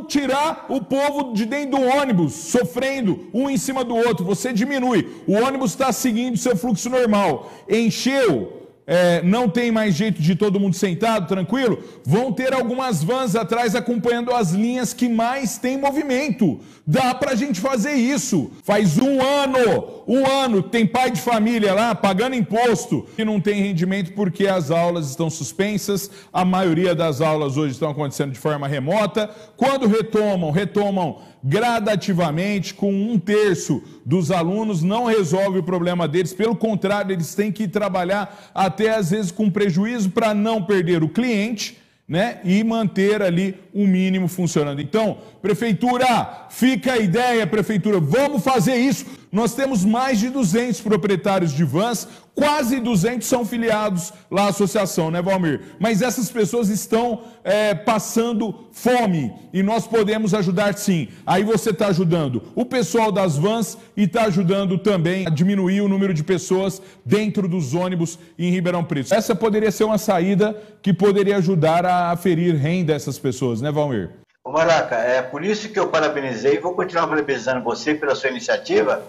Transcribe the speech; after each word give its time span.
tirar 0.00 0.66
o 0.68 0.80
povo 0.80 1.32
de 1.32 1.46
dentro 1.46 1.78
do 1.78 1.84
ônibus, 1.84 2.34
sofrendo 2.34 3.28
um 3.32 3.48
em 3.48 3.56
cima 3.56 3.84
do 3.84 3.94
outro. 3.94 4.24
Você 4.24 4.52
diminui. 4.52 5.22
O 5.26 5.34
ônibus 5.34 5.70
está 5.70 5.92
seguindo 5.92 6.36
seu 6.36 6.56
fluxo 6.56 6.90
normal. 6.90 7.50
Encheu, 7.68 8.67
é, 8.90 9.20
não 9.22 9.50
tem 9.50 9.70
mais 9.70 9.94
jeito 9.94 10.22
de 10.22 10.34
todo 10.34 10.58
mundo 10.58 10.74
sentado, 10.74 11.28
tranquilo, 11.28 11.84
vão 12.06 12.32
ter 12.32 12.54
algumas 12.54 13.04
vans 13.04 13.36
atrás 13.36 13.74
acompanhando 13.74 14.32
as 14.32 14.52
linhas 14.52 14.94
que 14.94 15.10
mais 15.10 15.58
tem 15.58 15.76
movimento. 15.76 16.58
Dá 16.86 17.14
para 17.14 17.32
a 17.32 17.34
gente 17.34 17.60
fazer 17.60 17.92
isso. 17.92 18.50
Faz 18.64 18.96
um 18.96 19.20
ano, 19.20 20.04
um 20.08 20.26
ano, 20.26 20.62
tem 20.62 20.86
pai 20.86 21.10
de 21.10 21.20
família 21.20 21.74
lá 21.74 21.94
pagando 21.94 22.34
imposto 22.34 23.06
que 23.14 23.26
não 23.26 23.38
tem 23.38 23.60
rendimento 23.60 24.14
porque 24.14 24.46
as 24.46 24.70
aulas 24.70 25.10
estão 25.10 25.28
suspensas. 25.28 26.10
A 26.32 26.46
maioria 26.46 26.94
das 26.94 27.20
aulas 27.20 27.58
hoje 27.58 27.72
estão 27.72 27.90
acontecendo 27.90 28.32
de 28.32 28.38
forma 28.38 28.66
remota. 28.66 29.28
Quando 29.54 29.86
retomam, 29.86 30.50
retomam 30.50 31.18
gradativamente, 31.42 32.74
com 32.74 32.92
um 32.92 33.18
terço 33.18 33.82
dos 34.04 34.30
alunos, 34.30 34.82
não 34.82 35.04
resolve 35.04 35.58
o 35.58 35.62
problema 35.62 36.08
deles. 36.08 36.32
Pelo 36.32 36.56
contrário, 36.56 37.12
eles 37.12 37.34
têm 37.34 37.52
que 37.52 37.68
trabalhar 37.68 38.50
até 38.54 38.77
às 38.86 39.10
vezes 39.10 39.32
com 39.32 39.50
prejuízo 39.50 40.10
para 40.10 40.34
não 40.34 40.62
perder 40.62 41.02
o 41.02 41.08
cliente 41.08 41.78
né, 42.08 42.38
e 42.42 42.62
manter 42.64 43.20
ali 43.20 43.54
o 43.72 43.86
mínimo 43.86 44.28
funcionando. 44.28 44.80
Então, 44.80 45.18
prefeitura, 45.42 46.46
fica 46.48 46.94
a 46.94 46.98
ideia, 46.98 47.46
prefeitura, 47.46 48.00
vamos 48.00 48.42
fazer 48.42 48.76
isso. 48.76 49.04
Nós 49.30 49.54
temos 49.54 49.84
mais 49.84 50.18
de 50.18 50.30
200 50.30 50.80
proprietários 50.80 51.52
de 51.52 51.64
vans, 51.64 52.08
quase 52.34 52.80
200 52.80 53.26
são 53.26 53.44
filiados 53.44 54.12
lá 54.30 54.44
à 54.44 54.48
associação, 54.48 55.10
né, 55.10 55.20
Valmir? 55.20 55.60
Mas 55.78 56.02
essas 56.02 56.30
pessoas 56.30 56.68
estão 56.68 57.20
é, 57.44 57.74
passando 57.74 58.54
fome 58.72 59.32
e 59.52 59.62
nós 59.62 59.86
podemos 59.86 60.32
ajudar 60.34 60.76
sim. 60.78 61.08
Aí 61.26 61.44
você 61.44 61.70
está 61.70 61.88
ajudando 61.88 62.42
o 62.54 62.64
pessoal 62.64 63.10
das 63.10 63.36
vans 63.36 63.76
e 63.96 64.04
está 64.04 64.24
ajudando 64.24 64.78
também 64.78 65.26
a 65.26 65.30
diminuir 65.30 65.80
o 65.80 65.88
número 65.88 66.14
de 66.14 66.24
pessoas 66.24 66.80
dentro 67.04 67.48
dos 67.48 67.74
ônibus 67.74 68.18
em 68.38 68.50
Ribeirão 68.50 68.84
Preto. 68.84 69.12
Essa 69.12 69.34
poderia 69.34 69.70
ser 69.70 69.84
uma 69.84 69.98
saída 69.98 70.56
que 70.80 70.92
poderia 70.92 71.36
ajudar 71.38 71.84
a 71.84 72.10
aferir 72.10 72.54
renda 72.54 72.92
dessas 72.92 73.18
pessoas, 73.18 73.60
né, 73.60 73.70
Valmir? 73.70 74.10
Ô 74.48 74.50
Maraca, 74.50 74.94
é 74.94 75.20
por 75.20 75.44
isso 75.44 75.68
que 75.68 75.78
eu 75.78 75.88
parabenizei 75.88 76.54
e 76.54 76.58
vou 76.58 76.72
continuar 76.72 77.06
parabenizando 77.06 77.62
você 77.62 77.94
pela 77.94 78.14
sua 78.14 78.30
iniciativa, 78.30 79.02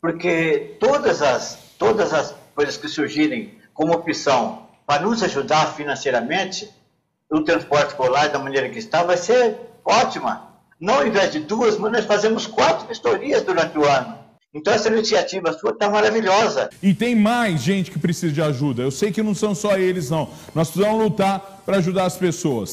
porque 0.00 0.76
todas 0.78 1.22
as, 1.22 1.58
todas 1.76 2.12
as 2.12 2.32
coisas 2.54 2.76
que 2.76 2.86
surgirem 2.86 3.58
como 3.74 3.92
opção 3.92 4.68
para 4.86 5.02
nos 5.02 5.24
ajudar 5.24 5.74
financeiramente, 5.74 6.70
o 7.28 7.40
transporte 7.40 7.88
escolar 7.88 8.28
da 8.28 8.38
maneira 8.38 8.68
que 8.68 8.78
está, 8.78 9.02
vai 9.02 9.16
ser 9.16 9.58
ótima. 9.84 10.52
Não 10.78 10.94
ao 10.94 11.06
invés 11.08 11.32
de 11.32 11.40
duas, 11.40 11.76
mas 11.76 11.90
nós 11.90 12.04
fazemos 12.04 12.46
quatro 12.46 12.86
vistorias 12.86 13.42
durante 13.42 13.76
o 13.76 13.84
ano. 13.84 14.16
Então 14.56 14.72
essa 14.72 14.88
iniciativa 14.88 15.52
sua 15.52 15.72
está 15.72 15.90
maravilhosa. 15.90 16.70
E 16.82 16.94
tem 16.94 17.14
mais 17.14 17.60
gente 17.60 17.90
que 17.90 17.98
precisa 17.98 18.32
de 18.32 18.40
ajuda. 18.40 18.82
Eu 18.82 18.90
sei 18.90 19.12
que 19.12 19.22
não 19.22 19.34
são 19.34 19.54
só 19.54 19.76
eles, 19.76 20.08
não. 20.08 20.30
Nós 20.54 20.70
precisamos 20.70 21.02
lutar 21.02 21.62
para 21.66 21.76
ajudar 21.76 22.04
as 22.06 22.16
pessoas. 22.16 22.72